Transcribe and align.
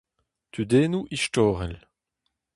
Tudennoù 0.51 1.03
istorel. 1.15 1.77